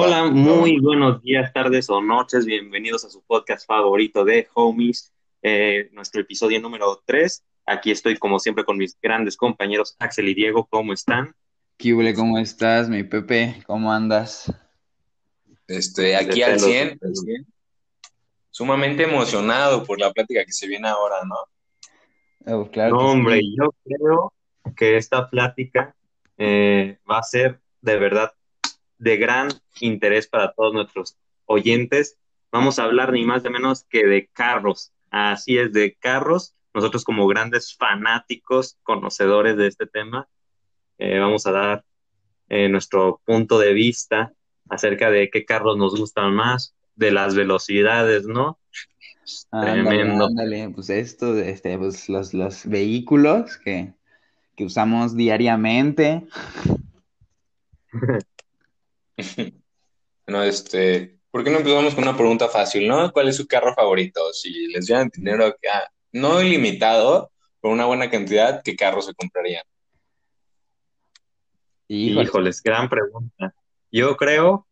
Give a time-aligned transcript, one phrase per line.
[0.00, 2.46] Hola, muy buenos días, tardes o noches.
[2.46, 7.44] Bienvenidos a su podcast favorito de Homies, eh, nuestro episodio número 3.
[7.66, 10.68] Aquí estoy, como siempre, con mis grandes compañeros Axel y Diego.
[10.70, 11.34] ¿Cómo están?
[11.78, 13.60] Kible, ¿cómo estás, mi Pepe?
[13.66, 14.54] ¿Cómo andas?
[15.66, 17.00] Este, aquí al 100,
[18.50, 22.54] sumamente emocionado por la plática que se viene ahora, ¿no?
[22.54, 24.32] Oh, claro no, hombre, yo creo
[24.76, 25.96] que esta plática
[26.36, 28.32] eh, va a ser de verdad
[28.98, 29.48] de gran
[29.80, 32.18] interés para todos nuestros oyentes.
[32.50, 34.92] Vamos a hablar ni más ni menos que de carros.
[35.10, 36.54] Así es, de carros.
[36.74, 40.28] Nosotros como grandes fanáticos, conocedores de este tema,
[40.98, 41.84] eh, vamos a dar
[42.48, 44.32] eh, nuestro punto de vista
[44.68, 48.58] acerca de qué carros nos gustan más, de las velocidades, ¿no?
[49.50, 50.26] Tremendo.
[50.26, 53.94] Ándale, pues esto, este, pues los, los vehículos que,
[54.56, 56.26] que usamos diariamente.
[60.26, 63.12] no, este, ¿por qué no empezamos con una pregunta fácil, no?
[63.12, 64.32] ¿Cuál es su carro favorito?
[64.32, 69.64] Si les dieran dinero, ah, no ilimitado, por una buena cantidad, ¿qué carro se comprarían?
[71.88, 72.62] Híjoles.
[72.62, 73.54] gran pregunta.
[73.90, 74.66] Yo creo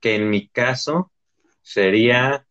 [0.00, 1.10] que en mi caso
[1.62, 2.46] sería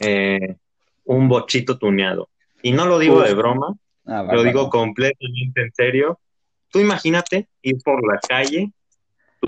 [0.00, 0.56] eh,
[1.04, 2.28] un bochito tuneado.
[2.62, 3.74] Y no lo digo de broma,
[4.06, 6.20] ah, lo digo completamente en serio.
[6.68, 8.72] Tú imagínate ir por la calle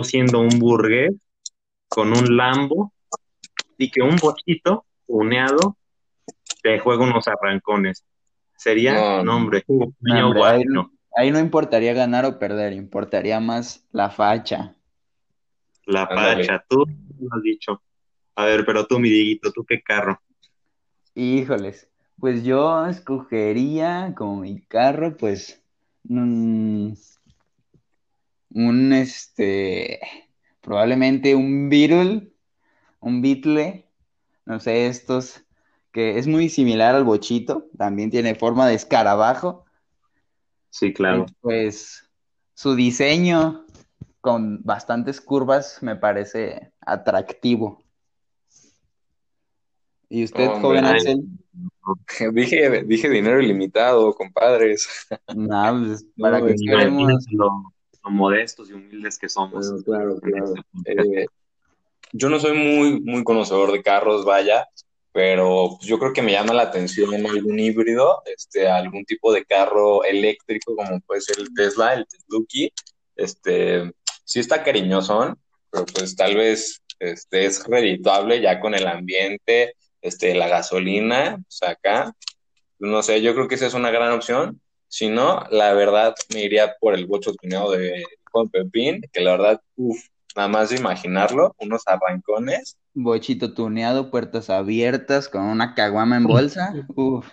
[0.03, 1.13] siendo un burgués
[1.89, 2.93] con un Lambo
[3.79, 5.77] y que un bochito uneado
[6.63, 8.05] te juega unos arrancones.
[8.57, 9.65] Sería, nombre,
[11.17, 14.75] ahí, no importaría ganar o perder, importaría más la facha.
[15.87, 16.87] La facha, tú
[17.21, 17.83] lo has dicho.
[18.37, 20.21] A ver, pero tú, mi Diguito, ¿tú qué carro?
[21.15, 25.63] Híjoles, pues yo escogería como mi carro, pues,
[26.05, 26.93] mm,
[28.55, 30.01] un, este,
[30.61, 32.33] probablemente un Beetle,
[33.01, 33.87] un Beetle,
[34.47, 35.43] no sé, estos,
[35.93, 39.65] que es muy similar al bochito, también tiene forma de escarabajo.
[40.71, 41.27] Sí, claro.
[41.41, 42.11] pues
[42.55, 43.67] su diseño
[44.21, 47.85] con bastantes curvas me parece atractivo.
[50.09, 51.23] ¿Y usted, joven Axel?
[52.33, 54.89] Dije, dije dinero ilimitado, compadres.
[55.35, 57.13] No, pues, para que queremos
[58.13, 59.83] modestos y humildes que somos.
[59.85, 60.55] claro, claro.
[60.85, 61.27] Eh,
[62.13, 64.69] yo no soy muy, muy conocedor de carros, vaya,
[65.13, 69.45] pero pues, yo creo que me llama la atención algún híbrido, este, algún tipo de
[69.45, 72.73] carro eléctrico, como puede ser el Tesla, el Tesluki.
[73.17, 73.93] Este,
[74.25, 75.39] sí está cariñosón,
[75.71, 81.51] pero pues tal vez este, es redituable ya con el ambiente, este, la gasolina, o
[81.51, 82.13] sea, acá.
[82.79, 84.61] No sé, yo creo que esa es una gran opción.
[84.95, 89.33] Si no, la verdad me iría por el bocho tuneado de Juan Pepín, que la
[89.33, 89.99] verdad, uff,
[90.37, 92.79] nada más de imaginarlo, unos arrancones.
[92.93, 96.73] Bochito tuneado, puertas abiertas, con una caguama en bolsa.
[96.95, 97.27] Uf.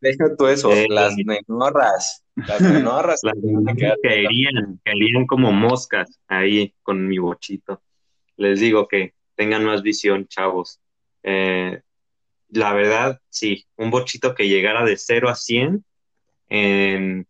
[0.00, 2.24] Deja tú eso, las nenorras.
[2.36, 3.18] Las nenorras.
[3.24, 3.34] las
[3.76, 7.82] que caerían, caerían como moscas ahí con mi bochito.
[8.36, 10.78] Les digo que tengan más visión, chavos.
[11.24, 11.82] Eh,
[12.50, 15.84] la verdad, sí, un bochito que llegara de 0 a 100
[16.50, 17.26] en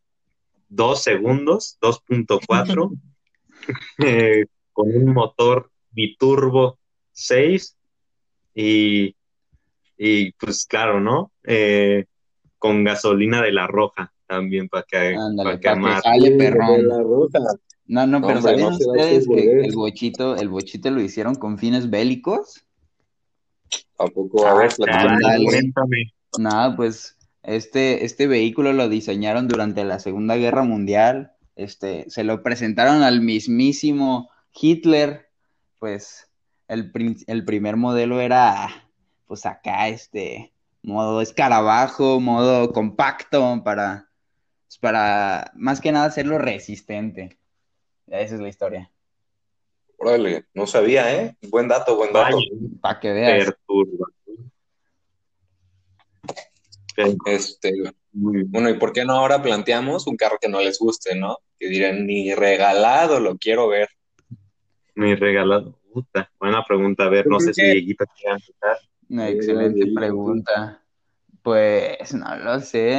[0.68, 2.98] dos segundos, 2.4,
[3.98, 6.78] eh, con un motor biturbo
[7.12, 7.76] 6
[8.54, 9.14] y,
[9.98, 11.32] y pues claro, ¿no?
[11.44, 12.06] Eh,
[12.58, 16.86] con gasolina de la roja también para que, para que, sale perrón.
[17.86, 22.64] No, no, pero ¿sabían ustedes que el bochito, el bochito lo hicieron con fines bélicos?
[23.98, 24.46] ¿A poco?
[24.46, 26.14] A ver, ah, cuéntame.
[26.38, 31.32] Nada, pues este, este vehículo lo diseñaron durante la Segunda Guerra Mundial.
[31.56, 35.28] Este, se lo presentaron al mismísimo Hitler.
[35.78, 36.30] Pues
[36.68, 36.92] el,
[37.26, 38.88] el primer modelo era,
[39.26, 40.52] pues acá, este,
[40.82, 44.08] modo escarabajo, modo compacto para,
[44.66, 47.38] pues, para más que nada hacerlo resistente.
[48.06, 48.90] Esa es la historia.
[49.96, 51.36] Órale, no sabía, ¿eh?
[51.50, 52.36] Buen dato, buen dato.
[52.80, 53.54] Para que veas.
[57.26, 57.72] Este,
[58.12, 61.38] bueno, ¿y por qué no ahora planteamos un carro que no les guste, no?
[61.58, 63.88] Que dirán, ni regalado lo quiero ver.
[64.94, 68.76] Ni regalado, puta, buena pregunta, a ver, no sé si Dieguito quiere empezar.
[69.08, 70.82] Una excelente pregunta.
[71.42, 72.94] Pues, no lo sé,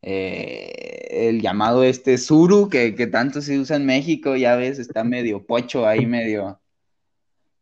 [0.00, 5.04] eh, el llamado este Suru, que, que tanto se usa en México, ya ves, está
[5.04, 6.60] medio pocho ahí, medio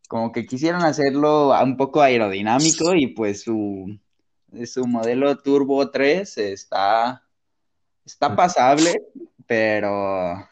[0.07, 3.99] como que quisieron hacerlo un poco aerodinámico y pues su,
[4.65, 7.23] su modelo Turbo 3 está,
[8.05, 8.95] está pasable,
[9.47, 10.49] pero,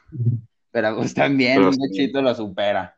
[0.71, 2.97] pero pues también un bochito lo supera.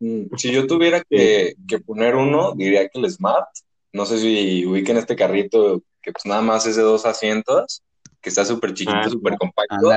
[0.00, 1.54] Mm, si yo tuviera que,
[1.84, 3.48] poner uno, diría que el Smart.
[3.92, 7.82] No sé si ubiquen este carrito que pues nada más es de dos asientos,
[8.20, 9.90] que está súper chiquito, ah, súper compacto.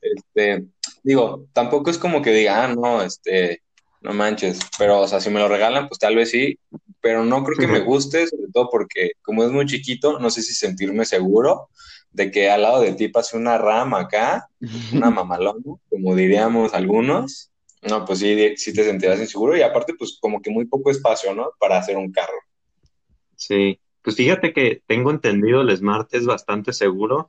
[0.00, 0.66] Este,
[1.02, 3.62] digo, tampoco es como que diga, ah, no, este,
[4.00, 6.58] no manches, pero, o sea, si me lo regalan, pues tal vez sí,
[7.00, 10.42] pero no creo que me guste, sobre todo porque como es muy chiquito, no sé
[10.42, 11.68] si sentirme seguro
[12.10, 14.48] de que al lado de ti pase una rama acá,
[14.92, 17.50] una mamalona, como diríamos algunos,
[17.82, 21.34] no, pues sí, sí te sentirás inseguro y aparte, pues como que muy poco espacio,
[21.34, 21.52] ¿no?
[21.58, 22.38] Para hacer un carro.
[23.36, 27.28] Sí, pues fíjate que tengo entendido, el Smart es bastante seguro.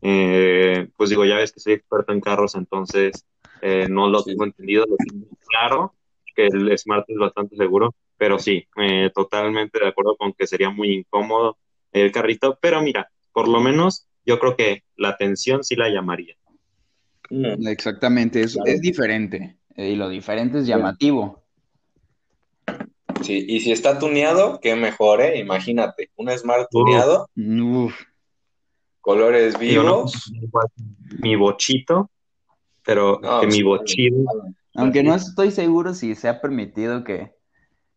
[0.00, 3.26] Eh, pues digo, ya ves que soy experto en carros, entonces
[3.60, 5.94] eh, no lo tengo entendido, lo tengo claro,
[6.40, 10.70] que el Smart es bastante seguro, pero sí, eh, totalmente de acuerdo con que sería
[10.70, 11.58] muy incómodo
[11.92, 16.36] el carrito, pero mira, por lo menos yo creo que la atención sí la llamaría.
[17.30, 17.66] Mm.
[17.68, 19.56] Exactamente, es, es diferente.
[19.76, 21.42] Y lo diferente es llamativo.
[23.22, 25.38] Sí, y si está tuneado, qué mejor, ¿eh?
[25.38, 27.28] Imagínate, un Smart tuneado.
[29.00, 30.32] Colores vivos.
[31.22, 32.10] mi bochito,
[32.84, 34.16] pero que mi bochito.
[34.74, 37.34] Aunque no estoy seguro si se ha permitido que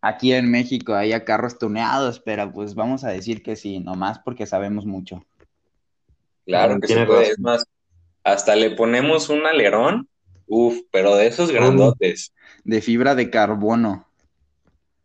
[0.02, 4.46] aquí en México haya carros tuneados, pero pues vamos a decir que sí, nomás porque
[4.46, 5.24] sabemos mucho.
[6.46, 7.66] Claro que se puede, es más,
[8.24, 10.10] hasta le ponemos un alerón
[10.48, 12.34] Uf, pero de esos grandotes.
[12.64, 14.08] De fibra de carbono.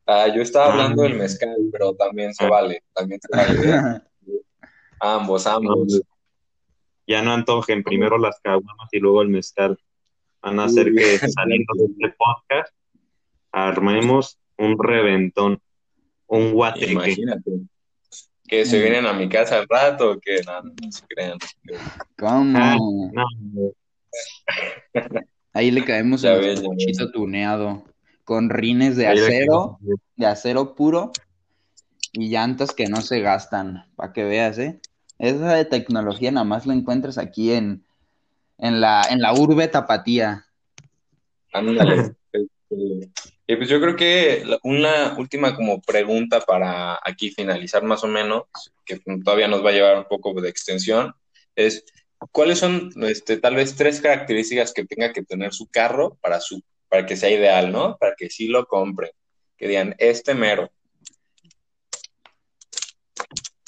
[0.07, 1.17] Ah, yo estaba hablando del ah.
[1.17, 2.51] mezcal, pero también se ah.
[2.51, 4.03] vale, también se vale.
[5.01, 6.03] ambos, ambos.
[7.07, 9.79] Ya no antojen primero las caguamas y luego el mezcal.
[10.43, 12.73] Van a hacer que saliendo de este podcast
[13.53, 15.61] armemos un reventón,
[16.27, 16.93] un guateque.
[16.93, 17.51] Imagínate.
[18.47, 21.39] Que se vienen a mi casa al rato, que no, no, se crean.
[22.17, 23.13] ¿Cómo?
[23.13, 23.73] no,
[25.53, 27.85] Ahí le caemos un poquito tuneado,
[28.25, 29.79] con rines de acero,
[30.17, 31.13] de acero puro
[32.13, 34.81] y llantas que no se gastan, para que veas, ¿eh?
[35.19, 37.85] Esa de tecnología nada más la encuentras aquí en,
[38.59, 40.45] en, la, en la urbe tapatía.
[41.53, 42.15] Ándale.
[42.31, 48.45] Este, pues yo creo que una última como pregunta para aquí finalizar más o menos,
[48.85, 51.15] que todavía nos va a llevar un poco de extensión,
[51.57, 51.85] es
[52.33, 56.63] ¿Cuáles son este, tal vez tres características que tenga que tener su carro para, su,
[56.89, 57.97] para que sea ideal, ¿no?
[57.97, 59.11] Para que sí lo compren.
[59.57, 60.71] Que digan, este mero.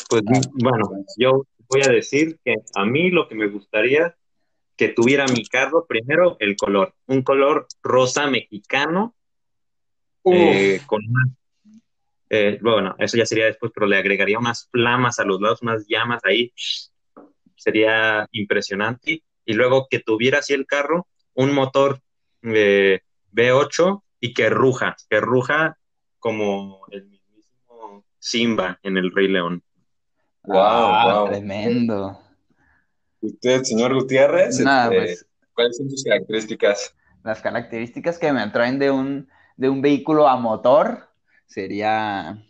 [0.09, 0.23] Pues
[0.55, 4.17] bueno, yo voy a decir que a mí lo que me gustaría
[4.81, 9.15] que tuviera mi carro, primero el color, un color rosa mexicano,
[10.25, 11.03] eh, con
[12.31, 15.87] eh, bueno, eso ya sería después, pero le agregaría unas flamas a los lados, unas
[15.87, 16.51] llamas ahí,
[17.57, 19.23] sería impresionante.
[19.45, 22.01] Y luego que tuviera así el carro, un motor
[22.43, 23.01] eh,
[23.35, 25.77] V8 y que ruja, que ruja
[26.19, 29.63] como el mismísimo Simba en el Rey León.
[30.45, 32.19] Wow, ah, tremendo.
[33.21, 34.59] ¿Y usted, señor Gutiérrez?
[34.59, 36.95] Este, pues, ¿Cuáles son sus características?
[37.23, 41.09] Las características que me atraen de un, de un vehículo a motor
[41.47, 42.43] sería,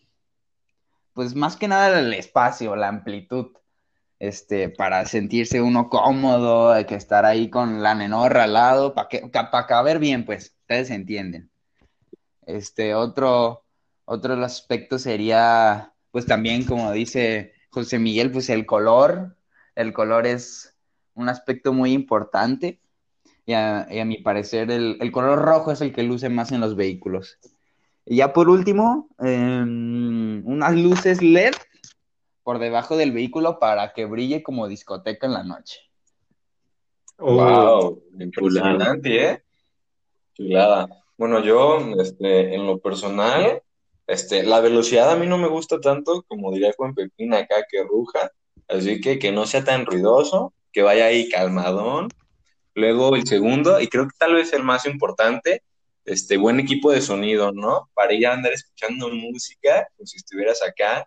[1.12, 3.52] pues más que nada el espacio, la amplitud
[4.20, 9.08] este, para sentirse uno cómodo, de que estar ahí con la nenorra al lado, para
[9.08, 11.50] que, para caber bien, pues, ustedes entienden.
[12.46, 13.64] Este, otro,
[14.04, 19.36] otro aspecto sería, pues también, como dice José Miguel, pues el color,
[19.74, 20.76] el color es
[21.14, 22.80] un aspecto muy importante,
[23.46, 26.76] y a, mi parecer el, el, color rojo es el que luce más en los
[26.76, 27.38] vehículos.
[28.04, 31.54] Y ya por último, em, unas luces LED
[32.42, 35.78] por debajo del vehículo para que brille como discoteca en la noche.
[37.18, 39.44] wow, impresionante, ¿eh?
[40.34, 40.88] Chulada.
[41.16, 43.62] Bueno, yo, este, en lo personal,
[44.06, 47.82] este, la velocidad a mí no me gusta tanto, como diría Juan Pepín acá, que
[47.82, 48.32] ruja,
[48.70, 52.08] así que que no sea tan ruidoso, que vaya ahí calmadón.
[52.74, 55.62] Luego el segundo, y creo que tal vez el más importante,
[56.04, 57.90] este, buen equipo de sonido, ¿no?
[57.94, 61.06] Para ir a andar escuchando música, como si estuvieras acá,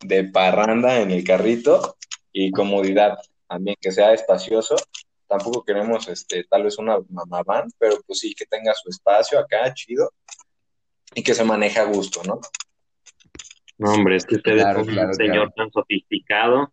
[0.00, 1.96] de parranda en el carrito
[2.32, 4.74] y comodidad también, que sea espacioso.
[5.28, 9.38] Tampoco queremos, este, tal vez una mamá van, pero pues sí que tenga su espacio
[9.38, 10.10] acá, chido,
[11.14, 12.40] y que se maneje a gusto, ¿no?
[13.78, 16.72] No, hombre, es que usted es un señor tan sofisticado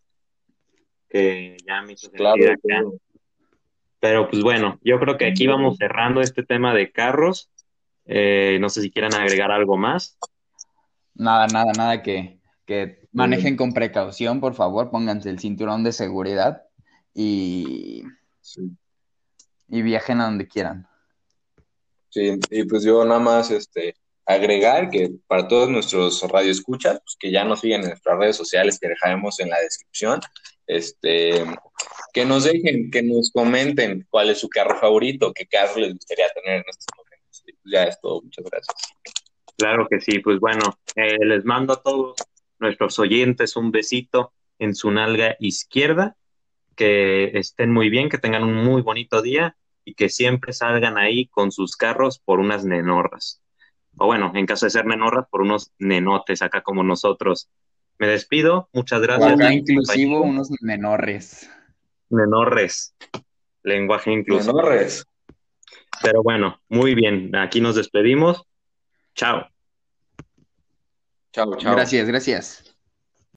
[1.09, 2.83] que ya me hizo claro, acá.
[3.99, 7.49] Pero pues bueno, yo creo que aquí vamos cerrando este tema de carros.
[8.05, 10.17] Eh, no sé si quieran agregar algo más.
[11.15, 16.63] Nada, nada, nada que, que manejen con precaución, por favor, pónganse el cinturón de seguridad
[17.13, 18.03] y,
[19.67, 20.87] y viajen a donde quieran.
[22.09, 27.31] Sí, y pues yo nada más, este, agregar que para todos nuestros radioescuchas, pues que
[27.31, 30.19] ya nos sigan en nuestras redes sociales que dejaremos en la descripción,
[30.69, 31.43] este,
[32.13, 36.29] que nos dejen, que nos comenten cuál es su carro favorito, qué carro les gustaría
[36.29, 37.43] tener en estos momentos.
[37.65, 38.75] Ya es todo, muchas gracias.
[39.57, 42.15] Claro que sí, pues bueno, eh, les mando a todos
[42.59, 46.15] nuestros oyentes un besito en su nalga izquierda,
[46.75, 51.27] que estén muy bien, que tengan un muy bonito día y que siempre salgan ahí
[51.27, 53.41] con sus carros por unas nenorras.
[53.97, 57.49] O bueno, en caso de ser nenorras, por unos nenotes acá como nosotros.
[57.99, 59.33] Me despido, muchas gracias.
[59.33, 61.49] Acá inclusivo, unos menorres.
[62.09, 62.95] Menorres,
[63.61, 64.53] lenguaje inclusivo.
[64.53, 65.05] Menorres.
[66.01, 68.41] Pero bueno, muy bien, aquí nos despedimos.
[69.15, 69.45] Chao.
[71.33, 71.75] Chao, chao.
[71.75, 72.68] Gracias, gracias.